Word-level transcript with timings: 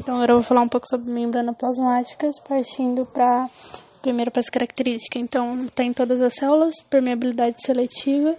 Então 0.00 0.14
agora 0.14 0.32
eu 0.32 0.36
vou 0.36 0.42
falar 0.42 0.62
um 0.62 0.68
pouco 0.68 0.88
sobre 0.88 1.12
membranas 1.12 1.54
plasmáticas, 1.58 2.40
partindo 2.40 3.04
para 3.04 3.50
primeiro 4.00 4.30
para 4.30 4.40
as 4.40 4.48
características. 4.48 5.20
Então 5.20 5.66
tem 5.74 5.92
todas 5.92 6.22
as 6.22 6.32
células, 6.34 6.74
permeabilidade 6.88 7.60
seletiva, 7.60 8.34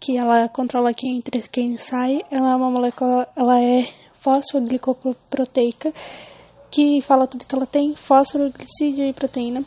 que 0.00 0.18
ela 0.18 0.48
controla 0.48 0.92
quem 0.92 1.18
entra 1.18 1.38
e 1.38 1.48
quem 1.48 1.76
sai. 1.76 2.18
Ela 2.32 2.50
é 2.50 2.56
uma 2.56 2.68
molécula, 2.68 3.28
ela 3.36 3.62
é 3.62 3.86
fosfoglicoproteica, 4.22 5.92
que 6.68 7.00
fala 7.00 7.28
tudo 7.28 7.46
que 7.46 7.54
ela 7.54 7.66
tem, 7.66 7.94
fósforo, 7.94 8.50
glicídio 8.50 9.06
e 9.06 9.12
proteína. 9.12 9.64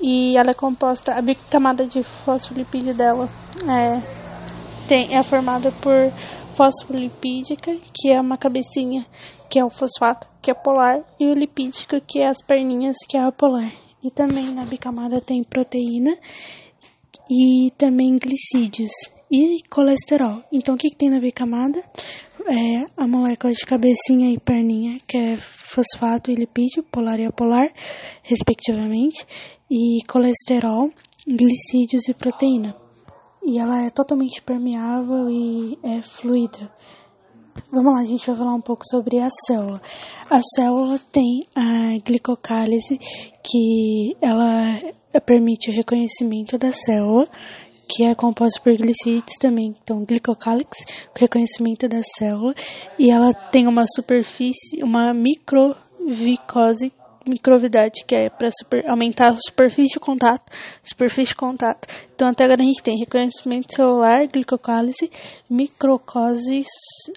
E 0.00 0.38
ela 0.38 0.52
é 0.52 0.54
composta, 0.54 1.12
a 1.12 1.20
bicamada 1.20 1.86
de 1.88 2.04
fosfolipídio 2.04 2.94
dela 2.94 3.28
é, 3.68 4.86
tem, 4.86 5.16
é 5.16 5.22
formada 5.24 5.72
por 5.72 6.12
fosfolipídica, 6.54 7.76
que 7.92 8.12
é 8.12 8.20
uma 8.20 8.38
cabecinha, 8.38 9.04
que 9.54 9.60
é 9.60 9.64
o 9.64 9.70
fosfato, 9.70 10.26
que 10.42 10.50
é 10.50 10.54
polar, 10.54 10.98
e 11.20 11.28
o 11.28 11.32
lipídico, 11.32 12.00
que 12.00 12.18
é 12.18 12.26
as 12.26 12.42
perninhas, 12.42 12.96
que 13.08 13.16
é 13.16 13.20
a 13.22 13.30
polar. 13.30 13.72
E 14.02 14.10
também 14.10 14.52
na 14.52 14.64
bicamada 14.64 15.20
tem 15.20 15.44
proteína 15.44 16.10
e 17.30 17.70
também 17.78 18.16
glicídios 18.16 18.90
e 19.30 19.58
colesterol. 19.70 20.42
Então, 20.52 20.74
o 20.74 20.76
que, 20.76 20.88
que 20.88 20.96
tem 20.96 21.08
na 21.08 21.20
bicamada? 21.20 21.78
É 22.48 22.86
a 22.96 23.06
molécula 23.06 23.52
de 23.52 23.64
cabecinha 23.64 24.34
e 24.34 24.40
perninha, 24.40 24.98
que 25.06 25.16
é 25.16 25.36
fosfato 25.36 26.32
e 26.32 26.34
lipídio, 26.34 26.82
polar 26.90 27.20
e 27.20 27.26
apolar, 27.26 27.68
respectivamente, 28.24 29.24
e 29.70 30.04
colesterol, 30.08 30.90
glicídios 31.24 32.08
e 32.08 32.14
proteína. 32.14 32.74
E 33.44 33.60
ela 33.60 33.82
é 33.82 33.90
totalmente 33.90 34.42
permeável 34.42 35.30
e 35.30 35.78
é 35.84 36.02
fluida. 36.02 36.72
Vamos 37.70 37.92
lá, 37.92 38.00
a 38.00 38.04
gente 38.04 38.26
vai 38.26 38.36
falar 38.36 38.54
um 38.54 38.60
pouco 38.60 38.84
sobre 38.84 39.20
a 39.20 39.28
célula. 39.46 39.80
A 40.30 40.40
célula 40.54 40.98
tem 41.12 41.46
a 41.54 41.98
glicocálise, 42.04 42.98
que 43.42 44.16
ela 44.20 44.80
permite 45.24 45.70
o 45.70 45.74
reconhecimento 45.74 46.58
da 46.58 46.72
célula, 46.72 47.26
que 47.88 48.04
é 48.04 48.14
composta 48.14 48.60
por 48.62 48.76
glicídios 48.76 49.36
também. 49.40 49.74
Então, 49.82 50.04
glicocálix, 50.04 50.84
reconhecimento 51.16 51.88
da 51.88 52.00
célula, 52.18 52.54
e 52.98 53.10
ela 53.10 53.32
tem 53.32 53.66
uma 53.66 53.84
superfície, 53.86 54.82
uma 54.82 55.12
microvicose 55.12 56.92
microvidade, 57.26 58.04
que 58.06 58.14
é 58.14 58.28
para 58.30 58.48
aumentar 58.90 59.28
a 59.28 59.36
superfície 59.36 59.94
de 59.94 60.00
contato, 60.00 60.50
superfície 60.82 61.30
de 61.30 61.36
contato. 61.36 61.88
Então, 62.14 62.28
até 62.28 62.44
agora 62.44 62.62
a 62.62 62.64
gente 62.64 62.82
tem 62.82 62.98
reconhecimento 62.98 63.74
celular, 63.74 64.26
glicocálise, 64.32 65.10
microcose, 65.48 66.62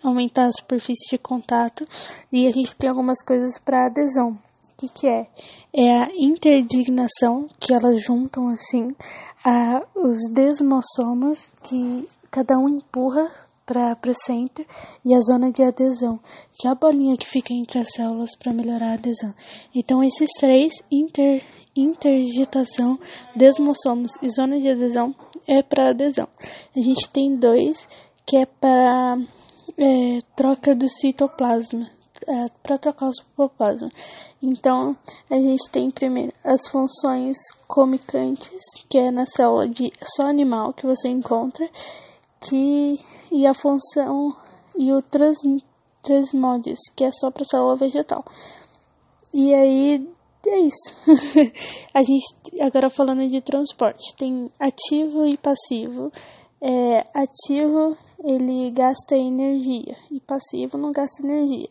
aumentar 0.03 0.47
a 0.47 0.51
superfície 0.51 1.09
de 1.11 1.17
contato, 1.17 1.87
e 2.31 2.47
a 2.47 2.51
gente 2.51 2.75
tem 2.75 2.89
algumas 2.89 3.23
coisas 3.23 3.59
para 3.59 3.87
adesão. 3.87 4.31
O 4.73 4.79
que, 4.79 4.87
que 4.89 5.07
é? 5.07 5.27
É 5.73 6.03
a 6.03 6.09
interdignação, 6.15 7.47
que 7.59 7.73
elas 7.73 8.01
juntam 8.01 8.47
assim 8.49 8.95
a, 9.43 9.81
os 9.95 10.19
desmossomas, 10.31 11.51
que 11.63 12.07
cada 12.29 12.57
um 12.57 12.69
empurra 12.69 13.46
para 13.67 14.09
o 14.09 14.13
centro 14.13 14.65
e 15.03 15.13
a 15.13 15.19
zona 15.19 15.51
de 15.51 15.61
adesão, 15.61 16.19
que 16.57 16.67
é 16.67 16.71
a 16.71 16.75
bolinha 16.75 17.17
que 17.17 17.27
fica 17.27 17.53
entre 17.53 17.79
as 17.79 17.89
células 17.91 18.33
para 18.35 18.53
melhorar 18.53 18.91
a 18.91 18.93
adesão. 18.93 19.33
Então, 19.75 20.01
esses 20.01 20.29
três, 20.39 20.73
inter, 20.89 21.43
interdigitação, 21.75 22.97
desmossomos 23.35 24.13
e 24.21 24.29
zona 24.29 24.59
de 24.59 24.71
adesão, 24.71 25.13
é 25.45 25.61
para 25.61 25.89
adesão. 25.89 26.27
A 26.75 26.79
gente 26.79 27.11
tem 27.11 27.35
dois, 27.35 27.87
que 28.25 28.37
é 28.37 28.45
para 28.45 29.17
é, 29.77 30.19
troca 30.33 30.73
do 30.73 30.87
citoplasma, 30.87 31.89
é, 32.25 32.47
para 32.63 32.77
trocar 32.77 33.09
o 33.09 33.13
citoplasma. 33.13 33.89
Então, 34.41 34.95
a 35.29 35.35
gente 35.35 35.69
tem 35.69 35.91
primeiro 35.91 36.31
as 36.41 36.67
funções 36.69 37.37
comicantes, 37.67 38.63
que 38.89 38.97
é 38.97 39.11
na 39.11 39.25
célula 39.25 39.67
de 39.67 39.91
só 40.15 40.23
animal 40.23 40.73
que 40.73 40.85
você 40.85 41.09
encontra, 41.09 41.67
que 42.39 42.99
e 43.31 43.45
a 43.45 43.53
função 43.53 44.35
e 44.77 44.91
o 44.93 45.01
trans, 45.01 45.37
transmodes, 46.01 46.79
que 46.95 47.03
é 47.03 47.11
só 47.11 47.31
para 47.31 47.43
célula 47.43 47.75
vegetal. 47.75 48.23
E 49.33 49.53
aí 49.53 50.07
é 50.45 50.59
isso. 50.59 50.95
a 51.93 52.03
gente 52.03 52.25
agora 52.61 52.89
falando 52.89 53.27
de 53.27 53.41
transporte, 53.41 54.15
tem 54.15 54.51
ativo 54.59 55.25
e 55.25 55.37
passivo. 55.37 56.11
É, 56.61 57.03
ativo 57.13 57.95
ele 58.23 58.71
gasta 58.71 59.15
energia 59.15 59.95
e 60.11 60.19
passivo 60.19 60.77
não 60.77 60.91
gasta 60.91 61.25
energia. 61.25 61.69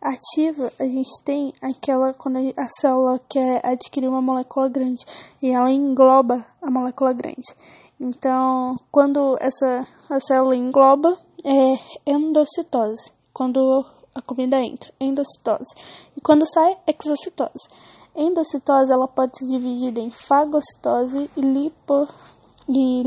Ativa, 0.00 0.72
a 0.78 0.84
gente 0.84 1.10
tem 1.24 1.52
aquela 1.60 2.14
quando 2.14 2.38
a 2.56 2.66
célula 2.80 3.20
quer 3.28 3.60
adquirir 3.66 4.08
uma 4.08 4.22
molécula 4.22 4.68
grande 4.68 5.04
e 5.42 5.50
ela 5.50 5.72
engloba 5.72 6.46
a 6.62 6.70
molécula 6.70 7.12
grande. 7.12 7.52
Então, 8.00 8.78
quando 8.92 9.36
essa 9.40 9.86
a 10.08 10.20
célula 10.20 10.56
engloba, 10.56 11.18
é 11.44 12.10
endocitose. 12.10 13.12
Quando 13.32 13.84
a 14.14 14.22
comida 14.22 14.56
entra, 14.56 14.92
endocitose. 15.00 15.74
E 16.16 16.20
quando 16.20 16.46
sai, 16.46 16.76
exocitose. 16.86 17.68
Endocitose 18.14 18.92
ela 18.92 19.06
pode 19.06 19.38
ser 19.38 19.46
dividida 19.46 20.00
em 20.00 20.10
fagocitose 20.10 21.30
e 21.36 21.40
lipo 21.40 22.08
e. 22.68 23.02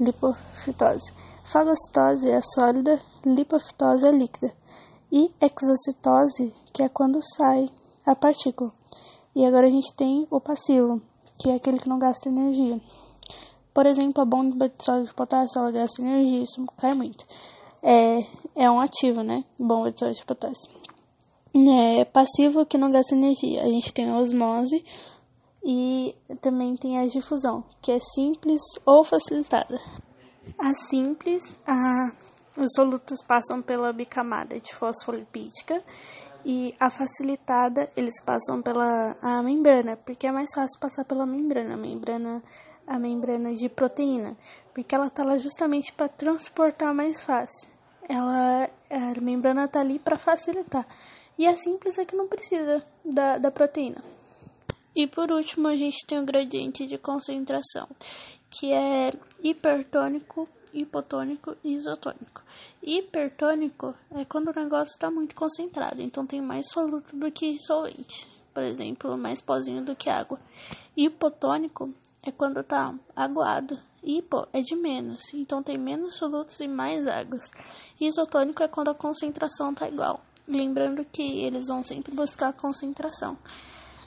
Lipofitose. 0.00 1.12
Fagocitose 1.44 2.30
é 2.30 2.40
sólida, 2.40 2.98
lipofitose 3.24 4.08
é 4.08 4.10
líquida. 4.10 4.52
E 5.12 5.30
exocitose, 5.40 6.52
que 6.72 6.82
é 6.82 6.88
quando 6.88 7.20
sai 7.22 7.68
a 8.04 8.16
partícula. 8.16 8.72
E 9.34 9.44
agora 9.44 9.66
a 9.66 9.70
gente 9.70 9.94
tem 9.94 10.26
o 10.30 10.40
passivo, 10.40 11.00
que 11.38 11.50
é 11.50 11.54
aquele 11.54 11.78
que 11.78 11.88
não 11.88 11.98
gasta 11.98 12.28
energia. 12.28 12.80
Por 13.74 13.86
exemplo, 13.86 14.22
a 14.22 14.24
bomba 14.24 14.68
de 14.68 14.84
sódio 14.84 15.06
de 15.06 15.14
potássio 15.14 15.58
ela 15.58 15.72
gasta 15.72 16.00
energia, 16.00 16.44
isso 16.44 16.64
cai 16.78 16.94
muito. 16.94 17.26
É, 17.82 18.20
é 18.54 18.70
um 18.70 18.80
ativo, 18.80 19.22
né? 19.22 19.44
Bomba 19.58 19.90
de 19.90 19.98
sódio 19.98 20.14
de 20.14 20.24
potássio. 20.24 20.70
É 21.52 22.04
passivo 22.04 22.64
que 22.64 22.78
não 22.78 22.90
gasta 22.90 23.14
energia. 23.14 23.62
A 23.62 23.68
gente 23.68 23.92
tem 23.92 24.08
a 24.08 24.18
osmose 24.18 24.84
e 25.64 26.14
também 26.40 26.76
tem 26.76 26.98
a 26.98 27.06
difusão, 27.06 27.64
que 27.82 27.90
é 27.90 27.98
simples 28.00 28.60
ou 28.86 29.04
facilitada. 29.04 29.78
A 30.58 30.74
simples, 30.74 31.58
a, 31.66 32.62
os 32.62 32.70
solutos 32.74 33.22
passam 33.22 33.62
pela 33.62 33.92
bicamada 33.92 34.60
de 34.60 34.74
fosfolipídica 34.74 35.82
e 36.44 36.74
a 36.78 36.90
facilitada 36.90 37.90
eles 37.96 38.22
passam 38.24 38.60
pela 38.60 39.16
a 39.22 39.42
membrana, 39.42 39.96
porque 39.96 40.26
é 40.26 40.32
mais 40.32 40.50
fácil 40.54 40.78
passar 40.78 41.04
pela 41.04 41.24
membrana. 41.24 41.74
A 41.74 41.78
membrana 41.78 42.42
a 42.86 42.98
membrana 42.98 43.54
de 43.54 43.68
proteína, 43.68 44.36
porque 44.74 44.94
ela 44.94 45.06
está 45.06 45.24
lá 45.24 45.38
justamente 45.38 45.92
para 45.92 46.08
transportar 46.08 46.94
mais 46.94 47.20
fácil. 47.22 47.68
Ela, 48.08 48.68
a 48.90 49.20
membrana 49.20 49.64
está 49.64 49.80
ali 49.80 49.98
para 49.98 50.18
facilitar. 50.18 50.86
E 51.38 51.46
a 51.46 51.56
simples 51.56 51.98
é 51.98 52.04
que 52.04 52.14
não 52.14 52.28
precisa 52.28 52.84
da, 53.04 53.38
da 53.38 53.50
proteína. 53.50 54.02
E 54.94 55.06
por 55.06 55.32
último, 55.32 55.66
a 55.66 55.76
gente 55.76 56.06
tem 56.06 56.20
o 56.20 56.24
gradiente 56.24 56.86
de 56.86 56.96
concentração, 56.96 57.88
que 58.48 58.72
é 58.72 59.12
hipertônico, 59.42 60.48
hipotônico 60.72 61.56
e 61.64 61.72
isotônico. 61.72 62.42
Hipertônico 62.80 63.94
é 64.12 64.24
quando 64.24 64.48
o 64.48 64.60
negócio 64.60 64.92
está 64.92 65.10
muito 65.10 65.34
concentrado, 65.34 66.00
então 66.00 66.24
tem 66.24 66.40
mais 66.40 66.68
soluto 66.70 67.16
do 67.16 67.30
que 67.32 67.58
solvente. 67.58 68.28
Por 68.52 68.62
exemplo, 68.62 69.18
mais 69.18 69.42
pozinho 69.42 69.84
do 69.84 69.96
que 69.96 70.08
água. 70.08 70.38
Hipotônico 70.96 71.92
é 72.26 72.32
quando 72.32 72.62
tá 72.64 72.94
aguado. 73.14 73.78
Hipo 74.02 74.46
é 74.52 74.60
de 74.60 74.76
menos, 74.76 75.32
então 75.32 75.62
tem 75.62 75.78
menos 75.78 76.16
solutos 76.16 76.58
e 76.60 76.68
mais 76.68 77.06
águas. 77.06 77.50
Isotônico 78.00 78.62
é 78.62 78.68
quando 78.68 78.90
a 78.90 78.94
concentração 78.94 79.74
tá 79.74 79.88
igual. 79.88 80.20
Lembrando 80.46 81.04
que 81.06 81.22
eles 81.22 81.68
vão 81.68 81.82
sempre 81.82 82.14
buscar 82.14 82.48
a 82.48 82.52
concentração. 82.52 83.38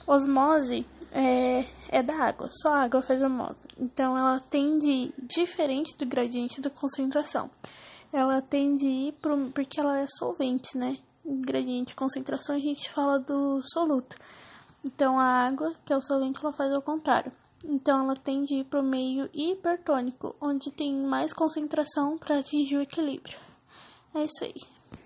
Osmose 0.06 0.86
é, 1.12 1.65
é 1.89 2.03
da 2.03 2.15
água, 2.27 2.50
só 2.51 2.69
a 2.69 2.83
água 2.83 3.01
faz 3.01 3.21
osmose. 3.21 3.57
Então 3.77 4.15
ela 4.18 4.39
tende 4.39 5.13
diferente 5.19 5.97
do 5.97 6.06
gradiente 6.06 6.62
da 6.62 6.69
concentração. 6.69 7.50
Ela 8.13 8.42
tende 8.42 8.86
a 8.86 8.89
ir 8.89 9.13
pro, 9.13 9.50
porque 9.51 9.80
ela 9.80 10.00
é 10.00 10.06
solvente, 10.07 10.77
né? 10.77 10.97
Gradiente 11.25 11.95
concentração 11.95 12.56
a 12.56 12.59
gente 12.59 12.89
fala 12.92 13.19
do 13.19 13.59
soluto. 13.62 14.15
Então 14.86 15.19
a 15.19 15.47
água, 15.47 15.74
que 15.83 15.92
é 15.92 15.97
o 15.97 16.01
solvente, 16.01 16.39
ela 16.42 16.53
faz 16.53 16.71
ao 16.71 16.81
contrário. 16.81 17.31
Então 17.65 18.04
ela 18.04 18.15
tende 18.15 18.54
a 18.54 18.57
ir 18.59 18.63
para 18.65 18.80
o 18.80 18.83
meio 18.83 19.30
hipertônico, 19.33 20.36
onde 20.39 20.71
tem 20.71 20.95
mais 20.95 21.33
concentração 21.33 22.18
para 22.18 22.39
atingir 22.39 22.77
o 22.77 22.81
equilíbrio. 22.81 23.38
É 24.13 24.24
isso 24.24 24.44
aí. 24.44 24.76